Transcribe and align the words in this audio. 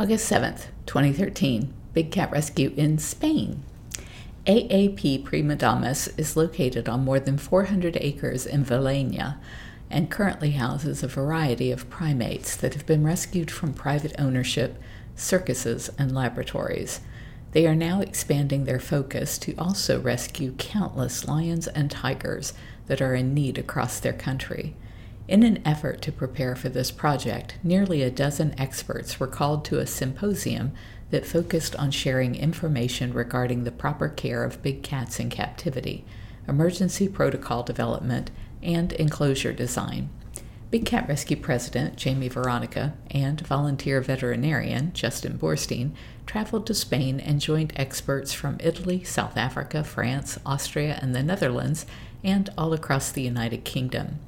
August 0.00 0.32
7th, 0.32 0.68
2013, 0.86 1.74
Big 1.92 2.10
Cat 2.10 2.32
Rescue 2.32 2.72
in 2.74 2.96
Spain. 2.96 3.62
AAP 4.46 5.22
Primadomus 5.24 6.08
is 6.18 6.38
located 6.38 6.88
on 6.88 7.04
more 7.04 7.20
than 7.20 7.36
400 7.36 7.98
acres 8.00 8.46
in 8.46 8.64
Villena 8.64 9.38
and 9.90 10.10
currently 10.10 10.52
houses 10.52 11.02
a 11.02 11.06
variety 11.06 11.70
of 11.70 11.90
primates 11.90 12.56
that 12.56 12.72
have 12.72 12.86
been 12.86 13.04
rescued 13.04 13.50
from 13.50 13.74
private 13.74 14.14
ownership, 14.18 14.80
circuses, 15.16 15.90
and 15.98 16.14
laboratories. 16.14 17.00
They 17.52 17.66
are 17.66 17.76
now 17.76 18.00
expanding 18.00 18.64
their 18.64 18.80
focus 18.80 19.36
to 19.40 19.54
also 19.58 20.00
rescue 20.00 20.54
countless 20.56 21.28
lions 21.28 21.66
and 21.66 21.90
tigers 21.90 22.54
that 22.86 23.02
are 23.02 23.14
in 23.14 23.34
need 23.34 23.58
across 23.58 24.00
their 24.00 24.14
country. 24.14 24.74
In 25.30 25.44
an 25.44 25.62
effort 25.64 26.02
to 26.02 26.10
prepare 26.10 26.56
for 26.56 26.70
this 26.70 26.90
project, 26.90 27.54
nearly 27.62 28.02
a 28.02 28.10
dozen 28.10 28.52
experts 28.58 29.20
were 29.20 29.28
called 29.28 29.64
to 29.66 29.78
a 29.78 29.86
symposium 29.86 30.72
that 31.12 31.24
focused 31.24 31.76
on 31.76 31.92
sharing 31.92 32.34
information 32.34 33.12
regarding 33.14 33.62
the 33.62 33.70
proper 33.70 34.08
care 34.08 34.42
of 34.42 34.60
big 34.60 34.82
cats 34.82 35.20
in 35.20 35.30
captivity, 35.30 36.04
emergency 36.48 37.06
protocol 37.06 37.62
development, 37.62 38.32
and 38.60 38.92
enclosure 38.94 39.52
design. 39.52 40.10
Big 40.72 40.84
Cat 40.84 41.06
Rescue 41.06 41.36
President 41.36 41.94
Jamie 41.94 42.26
Veronica 42.26 42.94
and 43.12 43.40
volunteer 43.40 44.00
veterinarian 44.00 44.92
Justin 44.94 45.38
Boorstein 45.38 45.92
traveled 46.26 46.66
to 46.66 46.74
Spain 46.74 47.20
and 47.20 47.40
joined 47.40 47.72
experts 47.76 48.32
from 48.32 48.56
Italy, 48.58 49.04
South 49.04 49.36
Africa, 49.36 49.84
France, 49.84 50.40
Austria, 50.44 50.98
and 51.00 51.14
the 51.14 51.22
Netherlands, 51.22 51.86
and 52.24 52.50
all 52.58 52.72
across 52.72 53.12
the 53.12 53.22
United 53.22 53.64
Kingdom. 53.64 54.18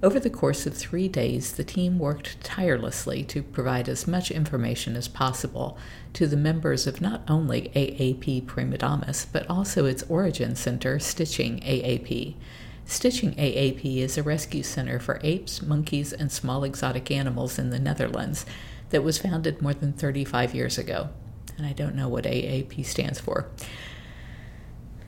Over 0.00 0.20
the 0.20 0.30
course 0.30 0.64
of 0.64 0.76
three 0.76 1.08
days, 1.08 1.52
the 1.52 1.64
team 1.64 1.98
worked 1.98 2.40
tirelessly 2.44 3.24
to 3.24 3.42
provide 3.42 3.88
as 3.88 4.06
much 4.06 4.30
information 4.30 4.94
as 4.94 5.08
possible 5.08 5.76
to 6.12 6.28
the 6.28 6.36
members 6.36 6.86
of 6.86 7.00
not 7.00 7.22
only 7.26 7.72
AAP 7.74 8.46
Primadomus, 8.46 9.26
but 9.32 9.48
also 9.50 9.86
its 9.86 10.04
origin 10.04 10.54
center, 10.54 10.98
Stichting 10.98 11.60
AAP. 11.64 12.36
Stichting 12.86 13.34
AAP 13.36 13.96
is 13.96 14.16
a 14.16 14.22
rescue 14.22 14.62
center 14.62 15.00
for 15.00 15.18
apes, 15.24 15.62
monkeys, 15.62 16.12
and 16.12 16.30
small 16.30 16.62
exotic 16.62 17.10
animals 17.10 17.58
in 17.58 17.70
the 17.70 17.80
Netherlands 17.80 18.46
that 18.90 19.02
was 19.02 19.18
founded 19.18 19.60
more 19.60 19.74
than 19.74 19.92
35 19.92 20.54
years 20.54 20.78
ago. 20.78 21.08
And 21.56 21.66
I 21.66 21.72
don't 21.72 21.96
know 21.96 22.08
what 22.08 22.22
AAP 22.22 22.86
stands 22.86 23.18
for. 23.18 23.50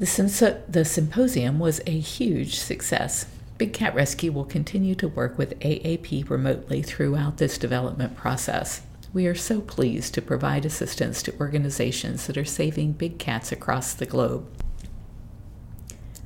The 0.01 0.85
symposium 0.85 1.61
was 1.61 1.81
a 1.87 1.97
huge 1.97 2.57
success. 2.57 3.27
Big 3.61 3.75
Cat 3.75 3.95
Rescue 3.95 4.33
will 4.33 4.47
continue 4.47 4.95
to 4.95 5.07
work 5.07 5.37
with 5.37 5.61
AAP 5.61 6.31
remotely 6.31 6.81
throughout 6.81 7.37
this 7.37 7.59
development 7.59 8.17
process. 8.17 8.81
We 9.13 9.27
are 9.27 9.35
so 9.35 9.61
pleased 9.61 10.15
to 10.15 10.23
provide 10.23 10.65
assistance 10.65 11.23
to 11.25 11.39
organizations 11.39 12.27
that 12.27 12.39
are 12.39 12.45
saving 12.47 12.93
big 12.93 13.19
cats 13.19 13.53
across 13.53 13.93
the 13.93 14.07
globe. 14.07 14.49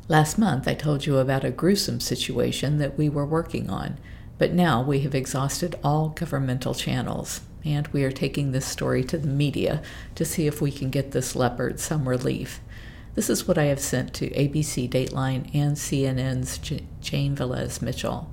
Last 0.07 0.39
month, 0.39 0.69
I 0.69 0.75
told 0.75 1.07
you 1.07 1.19
about 1.19 1.43
a 1.43 1.51
gruesome 1.51 1.99
situation 1.99 2.79
that 2.79 2.97
we 2.97 3.09
were 3.09 3.27
working 3.27 3.69
on, 3.69 3.99
but 4.39 4.53
now 4.53 4.81
we 4.81 5.01
have 5.01 5.17
exhausted 5.17 5.75
all 5.83 6.11
governmental 6.11 6.73
channels, 6.73 7.41
and 7.65 7.89
we 7.89 8.05
are 8.05 8.13
taking 8.13 8.53
this 8.53 8.65
story 8.65 9.03
to 9.03 9.19
the 9.19 9.27
media 9.27 9.83
to 10.15 10.25
see 10.25 10.47
if 10.47 10.61
we 10.61 10.71
can 10.71 10.89
get 10.89 11.11
this 11.11 11.35
leopard 11.35 11.81
some 11.81 12.09
relief. 12.09 12.61
This 13.15 13.31
is 13.31 13.47
what 13.47 13.59
I 13.59 13.67
have 13.67 13.79
sent 13.79 14.13
to 14.15 14.31
ABC 14.31 14.91
Dateline 14.91 15.49
and 15.55 15.77
CNN's 15.77 16.59
Jane 17.01 17.37
Velez 17.37 17.81
Mitchell. 17.81 18.29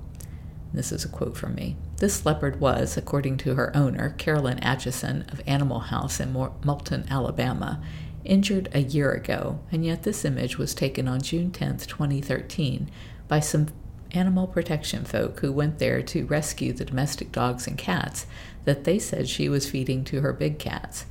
This 0.74 0.90
is 0.90 1.04
a 1.04 1.08
quote 1.08 1.36
from 1.36 1.54
me. 1.54 1.76
This 1.98 2.26
leopard 2.26 2.58
was, 2.58 2.96
according 2.96 3.36
to 3.38 3.54
her 3.54 3.76
owner, 3.76 4.10
Carolyn 4.18 4.58
Atchison 4.58 5.24
of 5.28 5.40
Animal 5.46 5.78
House 5.80 6.18
in 6.18 6.32
Moulton, 6.32 7.06
Alabama, 7.08 7.80
injured 8.24 8.70
a 8.72 8.80
year 8.80 9.12
ago, 9.12 9.60
and 9.70 9.84
yet 9.84 10.02
this 10.02 10.24
image 10.24 10.58
was 10.58 10.74
taken 10.74 11.06
on 11.06 11.20
June 11.20 11.52
10, 11.52 11.78
2013, 11.78 12.90
by 13.28 13.38
some 13.38 13.68
animal 14.10 14.48
protection 14.48 15.04
folk 15.04 15.38
who 15.40 15.52
went 15.52 15.78
there 15.78 16.02
to 16.02 16.26
rescue 16.26 16.72
the 16.72 16.84
domestic 16.84 17.30
dogs 17.30 17.68
and 17.68 17.78
cats 17.78 18.26
that 18.64 18.82
they 18.82 18.98
said 18.98 19.28
she 19.28 19.48
was 19.48 19.70
feeding 19.70 20.02
to 20.02 20.22
her 20.22 20.32
big 20.32 20.58
cats. 20.58 21.04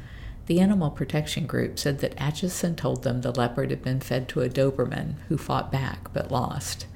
The 0.51 0.59
animal 0.59 0.91
protection 0.91 1.47
group 1.47 1.79
said 1.79 1.99
that 1.99 2.21
Atchison 2.21 2.75
told 2.75 3.03
them 3.03 3.21
the 3.21 3.31
leopard 3.31 3.69
had 3.69 3.81
been 3.81 4.01
fed 4.01 4.27
to 4.27 4.41
a 4.41 4.49
Doberman 4.49 5.13
who 5.29 5.37
fought 5.37 5.71
back 5.71 6.11
but 6.11 6.29
lost. 6.29 6.87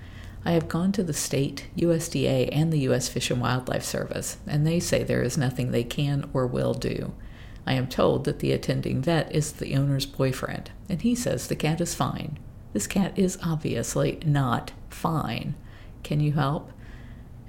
I 0.44 0.52
have 0.52 0.68
gone 0.68 0.92
to 0.92 1.04
the 1.04 1.14
state, 1.14 1.68
USDA, 1.78 2.50
and 2.52 2.74
the 2.74 2.80
U.S. 2.80 3.08
Fish 3.08 3.32
and 3.32 3.40
Wildlife 3.40 3.86
Service, 3.86 4.36
and 4.46 4.68
they 4.68 4.82
say 4.82 5.04
there 5.04 5.22
is 5.22 5.38
nothing 5.38 5.72
they 5.72 5.86
can 5.86 6.30
or 6.34 6.46
will 6.46 6.74
do. 6.74 7.14
I 7.66 7.76
am 7.76 7.88
told 7.88 8.26
that 8.26 8.40
the 8.40 8.52
attending 8.52 9.02
vet 9.02 9.34
is 9.34 9.54
the 9.54 9.78
owner's 9.78 10.06
boyfriend, 10.06 10.72
and 10.90 11.02
he 11.02 11.16
says 11.16 11.48
the 11.48 11.56
cat 11.56 11.80
is 11.80 11.96
fine. 11.96 12.38
This 12.74 12.88
cat 12.88 13.18
is 13.18 13.40
obviously 13.42 14.20
not 14.26 14.74
fine. 14.90 15.56
Can 16.04 16.20
you 16.20 16.34
help? 16.34 16.74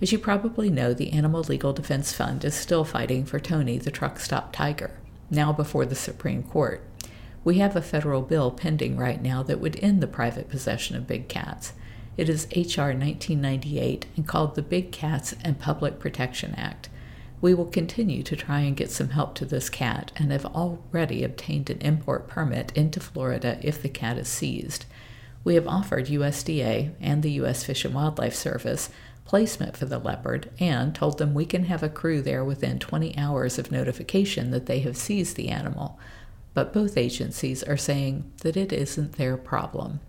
As 0.00 0.12
you 0.12 0.20
probably 0.20 0.70
know, 0.70 0.94
the 0.94 1.10
Animal 1.10 1.42
Legal 1.42 1.72
Defense 1.72 2.12
Fund 2.12 2.44
is 2.44 2.54
still 2.54 2.84
fighting 2.84 3.24
for 3.24 3.40
Tony 3.40 3.76
the 3.76 3.90
truck 3.90 4.20
stop 4.20 4.52
tiger 4.52 5.00
now 5.30 5.52
before 5.52 5.86
the 5.86 5.94
Supreme 5.94 6.42
Court. 6.42 6.82
We 7.44 7.58
have 7.58 7.76
a 7.76 7.82
federal 7.82 8.22
bill 8.22 8.50
pending 8.50 8.96
right 8.96 9.22
now 9.22 9.42
that 9.44 9.60
would 9.60 9.78
end 9.82 10.02
the 10.02 10.06
private 10.06 10.48
possession 10.48 10.96
of 10.96 11.06
big 11.06 11.28
cats. 11.28 11.72
It 12.16 12.28
is 12.28 12.48
H.R. 12.50 12.88
1998 12.88 14.06
and 14.16 14.26
called 14.26 14.54
the 14.54 14.62
Big 14.62 14.90
Cats 14.90 15.34
and 15.44 15.58
Public 15.58 15.98
Protection 15.98 16.54
Act. 16.56 16.88
We 17.40 17.52
will 17.52 17.66
continue 17.66 18.22
to 18.22 18.34
try 18.34 18.60
and 18.60 18.76
get 18.76 18.90
some 18.90 19.10
help 19.10 19.34
to 19.36 19.44
this 19.44 19.68
cat 19.68 20.10
and 20.16 20.32
have 20.32 20.46
already 20.46 21.22
obtained 21.22 21.68
an 21.68 21.80
import 21.80 22.26
permit 22.26 22.72
into 22.74 22.98
Florida 22.98 23.58
if 23.62 23.82
the 23.82 23.90
cat 23.90 24.16
is 24.16 24.28
seized. 24.28 24.86
We 25.44 25.54
have 25.54 25.68
offered 25.68 26.06
USDA 26.06 26.94
and 27.00 27.22
the 27.22 27.30
U.S. 27.32 27.62
Fish 27.62 27.84
and 27.84 27.94
Wildlife 27.94 28.34
Service 28.34 28.90
placement 29.26 29.76
for 29.76 29.84
the 29.84 29.98
leopard 29.98 30.50
and 30.58 30.94
told 30.94 31.18
them 31.18 31.34
we 31.34 31.44
can 31.44 31.64
have 31.64 31.82
a 31.82 31.88
crew 31.88 32.22
there 32.22 32.44
within 32.44 32.78
20 32.78 33.18
hours 33.18 33.58
of 33.58 33.70
notification 33.72 34.52
that 34.52 34.66
they 34.66 34.78
have 34.80 34.96
seized 34.96 35.36
the 35.36 35.48
animal. 35.48 35.98
But 36.54 36.72
both 36.72 36.96
agencies 36.96 37.62
are 37.62 37.76
saying 37.76 38.32
that 38.40 38.56
it 38.56 38.72
isn't 38.72 39.12
their 39.12 39.36
problem. 39.36 40.00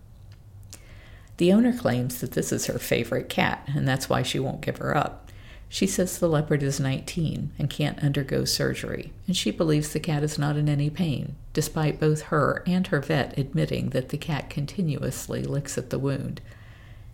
The 1.38 1.52
owner 1.52 1.78
claims 1.78 2.22
that 2.22 2.32
this 2.32 2.52
is 2.52 2.68
her 2.68 2.80
favorite 2.80 3.30
cat, 3.30 3.68
and 3.68 3.88
that's 3.88 4.10
why 4.10 4.24
she 4.24 4.40
won't 4.40 4.62
give 4.62 4.78
her 4.78 4.96
up. 4.96 5.30
She 5.70 5.86
says 5.86 6.18
the 6.18 6.30
leopard 6.30 6.64
is 6.64 6.80
19 6.80 7.52
and 7.60 7.70
can't 7.70 8.00
undergo 8.00 8.46
surgery, 8.46 9.12
and 9.28 9.36
she 9.36 9.52
believes 9.52 9.92
the 9.92 10.00
cat 10.00 10.24
is 10.24 10.40
not 10.40 10.56
in 10.56 10.70
any 10.70 10.90
pain, 10.90 11.36
despite 11.54 12.00
both 12.00 12.22
her 12.24 12.64
and 12.66 12.88
her 12.88 13.02
vet 13.02 13.38
admitting 13.38 13.90
that 13.90 14.10
the 14.10 14.18
cat 14.18 14.50
continuously 14.50 15.44
licks 15.44 15.78
at 15.78 15.90
the 15.90 16.00
wound. 16.00 16.40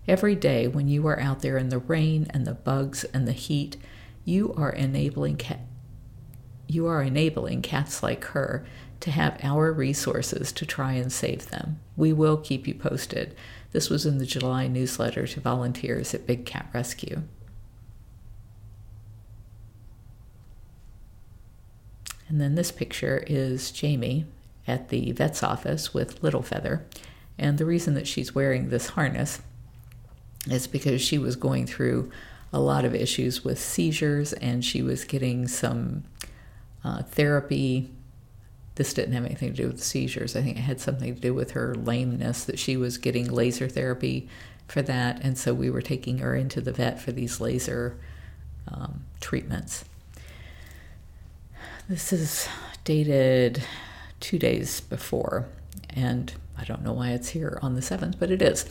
Every 0.07 0.35
day 0.35 0.67
when 0.67 0.87
you 0.87 1.07
are 1.07 1.19
out 1.19 1.39
there 1.39 1.57
in 1.57 1.69
the 1.69 1.79
rain 1.79 2.27
and 2.31 2.45
the 2.45 2.53
bugs 2.53 3.05
and 3.05 3.27
the 3.27 3.31
heat, 3.31 3.77
you 4.25 4.53
are 4.55 4.71
enabling 4.71 5.39
you 6.67 6.87
are 6.87 7.03
enabling 7.03 7.61
cats 7.61 8.01
like 8.01 8.23
her 8.25 8.65
to 8.99 9.11
have 9.11 9.37
our 9.43 9.71
resources 9.71 10.51
to 10.53 10.65
try 10.65 10.93
and 10.93 11.11
save 11.11 11.49
them. 11.49 11.79
We 11.95 12.13
will 12.13 12.37
keep 12.37 12.67
you 12.67 12.73
posted. 12.73 13.35
This 13.71 13.89
was 13.89 14.05
in 14.05 14.17
the 14.17 14.25
July 14.25 14.67
newsletter 14.67 15.27
to 15.27 15.39
volunteers 15.39 16.13
at 16.13 16.25
Big 16.25 16.45
Cat 16.45 16.69
Rescue. 16.73 17.23
And 22.27 22.41
then 22.41 22.55
this 22.55 22.71
picture 22.71 23.23
is 23.27 23.71
Jamie 23.71 24.25
at 24.67 24.89
the 24.89 25.11
vet's 25.11 25.43
office 25.43 25.93
with 25.93 26.23
Little 26.23 26.41
Feather. 26.41 26.85
And 27.37 27.57
the 27.57 27.65
reason 27.65 27.93
that 27.95 28.07
she's 28.07 28.33
wearing 28.33 28.69
this 28.69 28.89
harness 28.89 29.41
is 30.49 30.67
because 30.67 31.01
she 31.01 31.17
was 31.17 31.35
going 31.35 31.65
through 31.65 32.11
a 32.51 32.59
lot 32.59 32.85
of 32.85 32.93
issues 32.93 33.43
with 33.43 33.59
seizures 33.59 34.33
and 34.33 34.63
she 34.63 34.81
was 34.81 35.05
getting 35.05 35.47
some 35.47 36.03
uh, 36.83 37.01
therapy. 37.03 37.89
This 38.75 38.93
didn't 38.93 39.13
have 39.13 39.25
anything 39.25 39.49
to 39.49 39.63
do 39.63 39.67
with 39.67 39.83
seizures. 39.83 40.35
I 40.35 40.41
think 40.41 40.57
it 40.57 40.61
had 40.61 40.79
something 40.79 41.15
to 41.15 41.21
do 41.21 41.33
with 41.33 41.51
her 41.51 41.73
lameness 41.75 42.43
that 42.45 42.59
she 42.59 42.77
was 42.77 42.97
getting 42.97 43.31
laser 43.31 43.67
therapy 43.67 44.27
for 44.67 44.81
that. 44.83 45.21
And 45.23 45.37
so 45.37 45.53
we 45.53 45.69
were 45.69 45.81
taking 45.81 46.19
her 46.19 46.35
into 46.35 46.61
the 46.61 46.71
vet 46.71 46.99
for 46.99 47.11
these 47.11 47.39
laser 47.39 47.97
um, 48.67 49.03
treatments. 49.19 49.85
This 51.89 52.13
is 52.13 52.47
dated 52.83 53.63
two 54.19 54.39
days 54.39 54.79
before, 54.79 55.47
and 55.89 56.33
I 56.57 56.63
don't 56.63 56.81
know 56.81 56.93
why 56.93 57.09
it's 57.09 57.29
here 57.29 57.59
on 57.61 57.75
the 57.75 57.81
7th, 57.81 58.17
but 58.17 58.31
it 58.31 58.41
is. 58.41 58.65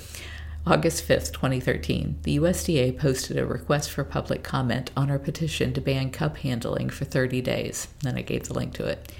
August 0.64 1.02
5, 1.02 1.32
2013, 1.32 2.20
the 2.22 2.38
USDA 2.38 2.96
posted 2.96 3.36
a 3.36 3.44
request 3.44 3.90
for 3.90 4.04
public 4.04 4.44
comment 4.44 4.92
on 4.96 5.10
our 5.10 5.18
petition 5.18 5.72
to 5.72 5.80
ban 5.80 6.12
cub 6.12 6.36
handling 6.36 6.88
for 6.88 7.04
30 7.04 7.40
days. 7.40 7.88
Then 8.02 8.16
I 8.16 8.22
gave 8.22 8.44
the 8.44 8.54
link 8.54 8.72
to 8.74 8.86
it. 8.86 9.10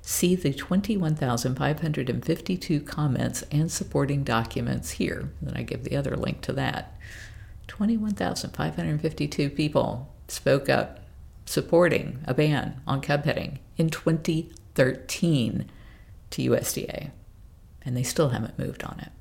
See 0.00 0.34
the 0.34 0.54
21,552 0.54 2.80
comments 2.80 3.44
and 3.52 3.70
supporting 3.70 4.24
documents 4.24 4.92
here. 4.92 5.28
Then 5.42 5.54
I 5.54 5.64
give 5.64 5.84
the 5.84 5.96
other 5.96 6.16
link 6.16 6.40
to 6.42 6.54
that. 6.54 6.98
21,552 7.66 9.50
people 9.50 10.10
spoke 10.28 10.70
up 10.70 11.00
supporting 11.44 12.20
a 12.26 12.32
ban 12.32 12.80
on 12.86 13.02
cub 13.02 13.26
heading 13.26 13.58
in 13.76 13.90
2013 13.90 15.70
to 16.30 16.50
USDA, 16.50 17.10
and 17.82 17.94
they 17.94 18.02
still 18.02 18.30
haven't 18.30 18.58
moved 18.58 18.82
on 18.82 18.98
it. 19.00 19.12